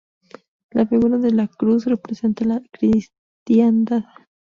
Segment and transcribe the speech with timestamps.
[0.71, 4.05] La figura de la Cruz representa la cristiandad.